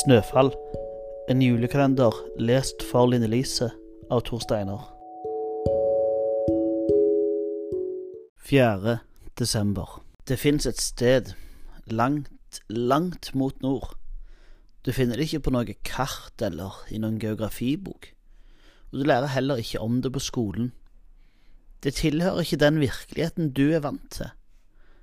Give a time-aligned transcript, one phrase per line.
[0.00, 0.48] Snøfall.
[1.28, 3.66] En julekalender lest for Line Lise
[4.10, 4.80] av Tor Steiner.
[8.38, 8.96] 4.
[9.38, 9.98] desember.
[10.28, 11.34] Det fins et sted
[11.86, 13.92] langt, langt mot nord.
[14.86, 18.14] Du finner det ikke på noe kart eller i noen geografibok,
[18.88, 20.72] og du lærer heller ikke om det på skolen.
[21.84, 24.32] Det tilhører ikke den virkeligheten du er vant til,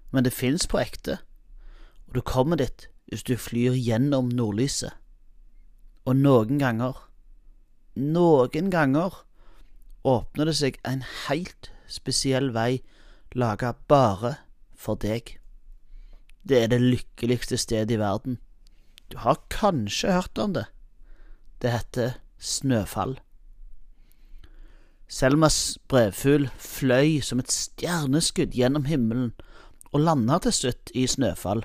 [0.09, 1.21] men det fins på ekte,
[2.07, 4.91] og du kommer dit hvis du flyr gjennom nordlyset.
[6.07, 6.95] Og noen ganger,
[7.95, 9.23] noen ganger,
[10.07, 12.79] åpner det seg en helt spesiell vei
[13.35, 14.37] laga bare
[14.75, 15.35] for deg.
[16.47, 18.39] Det er det lykkeligste stedet i verden.
[19.11, 20.67] Du har kanskje hørt om det.
[21.61, 23.17] Det heter Snøfall.
[25.07, 29.31] Selmas brevfugl fløy som et stjerneskudd gjennom himmelen
[29.93, 31.63] og landa til slutt i Snøfall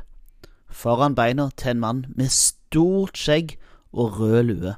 [0.73, 3.57] foran beina til en mann med stort skjegg
[3.93, 4.75] og rød lue.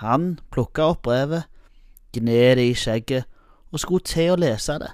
[0.00, 1.44] Han plukka opp brevet,
[2.12, 3.28] gned det i skjegget
[3.70, 4.90] og skulle til å lese det,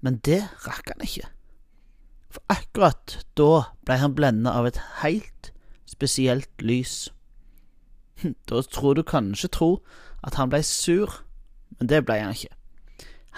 [0.00, 1.28] men det rakk han ikke.
[2.28, 3.52] For akkurat da
[3.86, 5.52] ble han blenda av et helt
[5.88, 7.08] spesielt lys.
[8.50, 9.70] Da tror du kanskje tro
[10.26, 11.22] at han ble sur,
[11.78, 12.54] men det ble han ikke.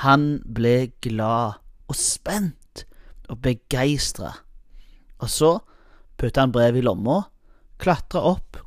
[0.04, 2.86] Han ble glad og spent
[3.30, 4.32] og begeistra,
[5.20, 5.50] og så
[6.20, 7.22] putta han brevet i lomma,
[7.80, 8.60] klatra opp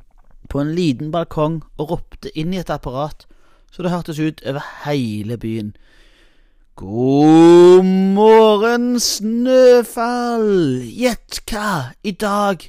[0.50, 3.24] på en liten balkong og ropte inn i et apparat
[3.74, 5.72] så det hørtes ut over hele byen.
[6.78, 7.82] God
[8.14, 10.84] morgen, Snøfall!
[10.86, 12.62] Gjett hva, i dag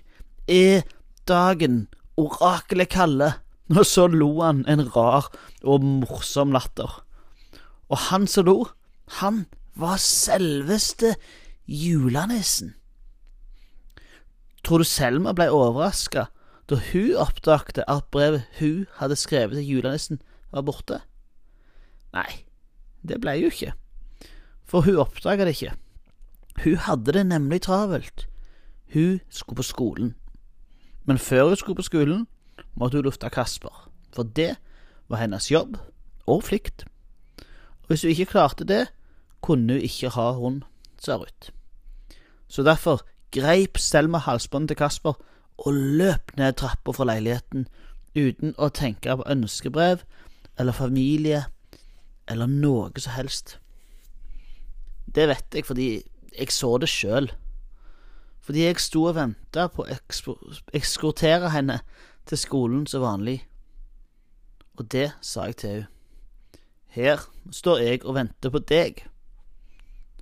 [0.50, 0.82] er
[1.30, 1.84] dagen
[2.18, 3.38] oraklet kaller.
[3.70, 5.30] Og så lo han en rar
[5.62, 6.90] og morsom latter.
[7.90, 8.58] Og han som lo,
[9.22, 9.46] han
[9.78, 11.16] var selveste
[11.70, 12.74] julenissen.
[14.66, 16.26] Tror du Selma ble overraska
[16.70, 21.04] da hun oppdagte at brevet hun hadde skrevet til julenissen, var borte?
[22.16, 22.48] Nei,
[23.06, 23.76] det ble hun ikke,
[24.66, 25.76] for hun oppdaga det ikke.
[26.64, 28.26] Hun hadde det nemlig travelt.
[28.94, 30.16] Hun skulle på skolen.
[31.06, 32.28] Men før hun skulle på skolen,
[32.74, 34.56] måtte hun lufte Kasper, for det
[35.10, 35.78] var hennes jobb
[36.26, 36.88] og plikt.
[37.86, 38.88] Og hvis hun ikke klarte det,
[39.42, 40.64] kunne hun ikke ha hund,
[40.98, 41.54] sa Ruth.
[42.48, 45.20] Så derfor greip Selma halsbåndet til Kasper
[45.58, 47.68] og løp ned trappa fra leiligheten
[48.16, 50.04] uten å tenke på ønskebrev
[50.60, 51.46] eller familie
[52.32, 53.58] eller noe som helst.
[55.06, 55.90] Det vet jeg fordi
[56.36, 57.30] jeg så det sjøl.
[58.46, 59.98] Fordi jeg sto og venta på å
[60.78, 61.80] ekskortere henne
[62.30, 63.40] til skolen som vanlig.
[64.78, 65.92] Og det sa jeg til henne.
[66.96, 67.20] Her
[67.52, 69.02] står jeg og venter på deg,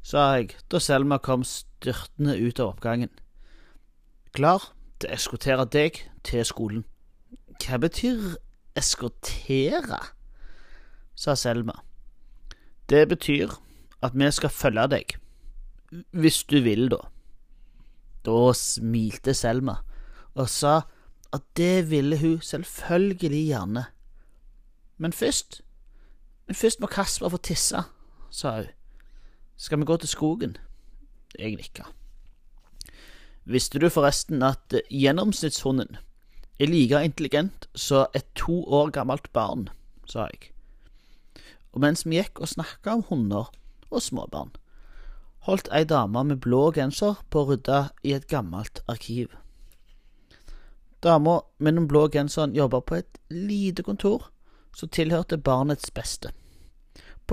[0.04, 3.12] sa jeg da Selma kom styrtende ut av oppgangen.
[4.36, 6.84] Klar til å eskortere deg til skolen.
[7.64, 8.36] Hva betyr
[8.76, 10.02] eskortere?
[11.16, 11.78] sa Selma.
[12.90, 13.54] Det betyr
[14.04, 15.16] at vi skal følge deg.
[16.12, 17.00] Hvis du vil, da.
[18.26, 19.80] Da smilte Selma
[20.34, 20.82] og sa
[21.34, 23.86] at det ville hun selvfølgelig gjerne.
[24.98, 25.62] Men først
[26.48, 27.80] Men først må Kasper få tisse,
[28.30, 28.68] sa hun.
[29.58, 30.58] Skal vi gå til skogen?
[31.40, 31.84] Jeg nikka.
[33.46, 35.98] Visste du forresten at gjennomsnittshunden
[36.60, 39.70] er like intelligent som et to år gammelt barn,
[40.06, 40.52] sa jeg.
[41.74, 43.50] Og mens vi gikk og snakka om hunder
[43.90, 44.54] og småbarn,
[45.44, 49.34] holdt ei dame med blå genser på å rydde i et gammelt arkiv.
[51.04, 54.30] Dama med den blå genseren jobba på et lite kontor
[54.74, 56.32] som tilhørte barnets beste.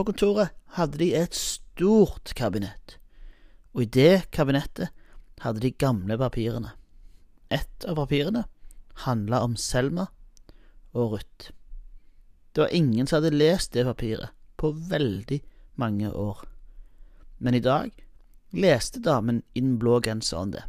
[0.00, 2.96] På kontoret hadde de et stort kabinett
[3.74, 4.90] og i det kabinettet
[5.44, 6.72] hadde de gamle papirene.
[7.50, 8.44] Et av papirene
[9.04, 10.06] handla om Selma
[10.92, 11.50] og Ruth.
[12.52, 15.40] Det var ingen som hadde lest det papiret på veldig
[15.80, 16.42] mange år.
[17.38, 17.92] Men i dag
[18.52, 20.64] leste damen i den blå genseren det.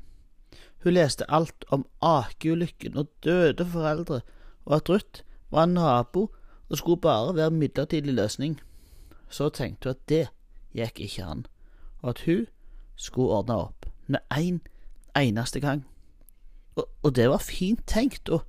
[0.83, 4.21] Hun leste alt om akeulykken og døde foreldre,
[4.65, 5.23] og at Ruth
[5.55, 6.27] var en nabo
[6.69, 8.59] og skulle bare være midlertidig løsning.
[9.31, 10.25] Så tenkte hun at det
[10.75, 11.45] gikk ikke an,
[12.01, 12.45] og at hun
[12.95, 14.59] skulle ordne opp med en
[15.17, 15.85] eneste gang.
[16.75, 18.43] Og, og det var fint tenkt og,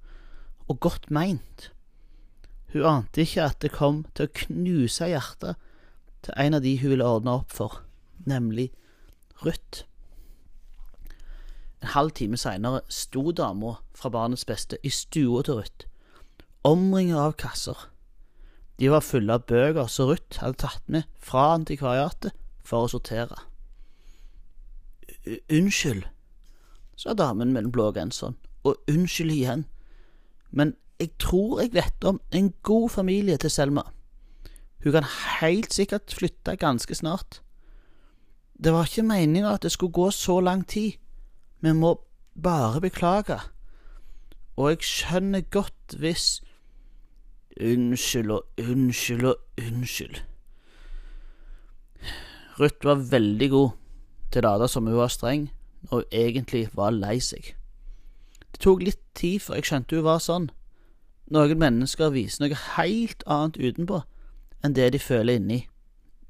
[0.68, 1.70] og godt meint.
[2.72, 5.58] Hun ante ikke at det kom til å knuse hjertet
[6.22, 7.82] til en av de hun ville ordne opp for,
[8.26, 8.70] nemlig
[9.44, 9.84] Ruth.
[11.82, 15.88] En halv time seinere sto dama fra Barnets Beste i stua til Ruth,
[16.64, 17.88] omringa av kasser.
[18.80, 22.32] De var fulle av bøker som Ruth hadde tatt med fra antikvariatet
[22.64, 23.36] for å sortere.
[25.52, 26.06] Unnskyld,
[26.96, 29.66] sa damen med den blå genseren, og unnskyld igjen.
[30.50, 33.82] men jeg tror jeg vet om en god familie til Selma.
[34.84, 35.06] Hun kan
[35.40, 37.40] helt sikkert flytte ganske snart.
[38.64, 40.92] Det var ikke meninga at det skulle gå så lang tid.
[41.60, 41.96] Vi må
[42.42, 43.40] bare beklage.
[44.56, 46.42] Og jeg skjønner godt hvis
[47.60, 50.22] Unnskyld og unnskyld og unnskyld.
[52.60, 53.70] Ruth var veldig god
[54.32, 55.48] til å late som hun var streng,
[55.82, 57.52] når hun egentlig var lei seg.
[58.52, 60.48] Det tok litt tid før jeg skjønte hun var sånn.
[61.32, 64.02] Noen mennesker viser noe helt annet utenpå
[64.62, 65.62] enn det de føler inni.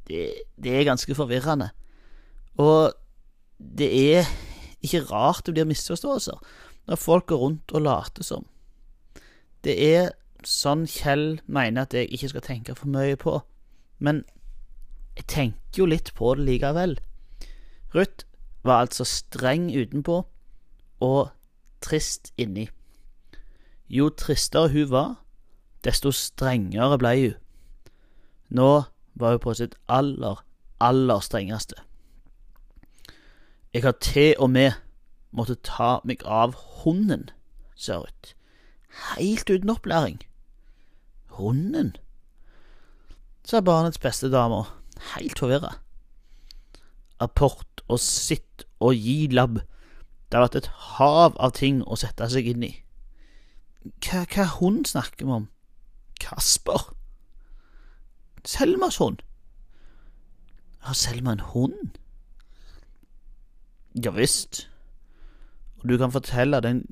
[0.09, 1.71] Det, det er ganske forvirrende.
[2.61, 2.95] Og
[3.59, 4.31] det er
[4.83, 6.39] ikke rart det blir misforståelser
[6.91, 8.47] når folk går rundt og later som.
[9.63, 10.11] Det er
[10.49, 13.39] sånn Kjell mener at jeg ikke skal tenke for mye på,
[13.99, 14.25] men
[15.17, 16.97] jeg tenker jo litt på det likevel.
[17.95, 18.25] Ruth
[18.65, 20.23] var altså streng utenpå
[21.03, 21.31] og
[21.85, 22.69] trist inni.
[23.89, 25.15] Jo tristere hun var,
[25.85, 27.35] desto strengere ble hun.
[28.49, 28.71] Nå
[29.15, 30.45] var hun på sitt aller,
[30.81, 31.77] aller strengeste.
[33.73, 34.73] Jeg har til og med
[35.33, 37.31] måttet ta meg av hunden,
[37.75, 38.35] sa Ruth.
[39.17, 40.21] Helt uten opplæring.
[41.39, 41.95] Hunden?
[43.45, 44.65] sa barnets beste dame,
[45.15, 45.75] helt forvirra.
[47.21, 49.61] Apport og sitt og gi labb.
[50.31, 52.73] Det har vært et hav av ting å sette seg inn i.
[54.03, 55.49] Hva, hva hund snakker vi om?
[56.23, 56.93] Kasper?
[58.47, 59.23] Selmas hund?
[60.83, 61.99] Har Selma en hund?
[63.95, 64.67] Ja visst.
[65.83, 66.85] Og du kan fortelle den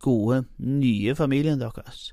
[0.00, 2.12] gode, nye familien deres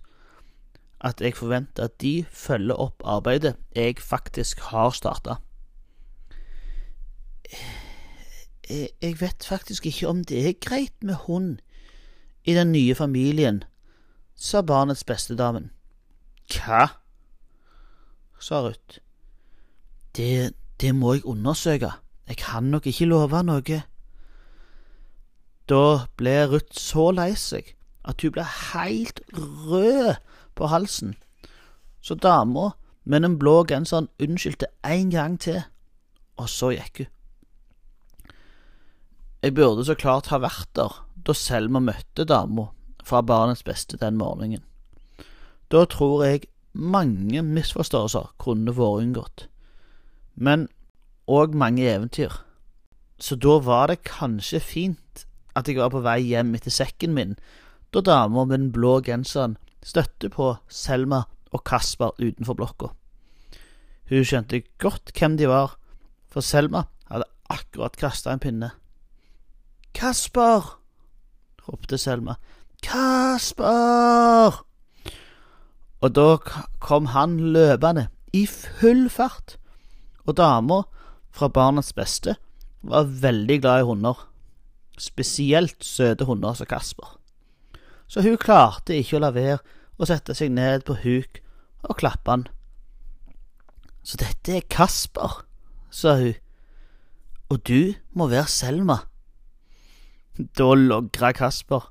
[1.06, 5.38] at jeg forventer at de følger opp arbeidet jeg faktisk har starta.
[8.70, 11.58] Jeg, jeg vet faktisk ikke om det er greit med hund
[12.46, 13.64] i den nye familien,
[14.36, 15.72] sa barnets bestedamen.
[16.50, 16.88] Hva?
[18.40, 19.00] sa Ruth.
[20.16, 21.92] Det, det må jeg undersøke,
[22.28, 23.82] jeg kan nok ikke love noe.
[25.70, 25.84] Da
[26.18, 27.74] ble Ruth så lei seg
[28.06, 30.16] at hun ble helt rød
[30.56, 31.16] på halsen,
[32.02, 32.72] så dama
[33.04, 35.62] med den blå genseren unnskyldte en gang til,
[36.38, 37.12] og så gikk hun.
[39.46, 40.94] Jeg burde så klart ha vært der
[41.26, 42.72] da Selma møtte dama
[43.06, 44.64] fra Barnets Beste den morgenen.
[45.70, 49.46] Da tror jeg mange misforståelser kunne vært unngått,
[50.36, 50.68] men
[51.30, 52.34] òg mange eventyr.
[53.22, 55.26] Så da var det kanskje fint
[55.56, 57.38] at jeg var på vei hjem etter sekken min,
[57.94, 59.56] da dama med den blå genseren
[59.86, 61.24] støtte på Selma
[61.54, 62.90] og Kasper utenfor blokka.
[64.10, 65.78] Hun skjønte godt hvem de var,
[66.30, 68.72] for Selma hadde akkurat kasta en pinne.
[69.96, 70.76] Kasper!
[71.66, 72.36] ropte Selma.
[72.84, 74.62] Kasper!
[76.04, 76.30] Og da
[76.84, 79.56] kom han løpende, i full fart,
[80.28, 80.84] og dama,
[81.32, 82.36] fra barnets beste,
[82.84, 84.26] var veldig glad i hunder
[84.98, 87.18] spesielt søte hunder som Kasper.
[88.08, 89.60] Så hun klarte ikke å la være
[89.98, 91.42] å sette seg ned på huk
[91.86, 92.46] og klappe han.
[94.06, 95.42] Så dette er Kasper,
[95.90, 96.36] sa hun,
[97.50, 99.00] og du må være Selma.
[100.36, 101.88] Da logra Kasper,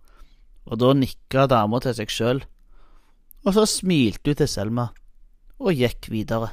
[0.65, 2.45] og da nikka dama til seg sjøl,
[3.45, 4.91] og så smilte hun til Selma
[5.61, 6.53] og gikk videre.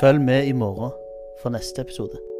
[0.00, 0.90] Følg med i morgen
[1.40, 2.33] for neste episode.